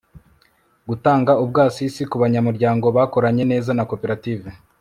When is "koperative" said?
3.91-4.47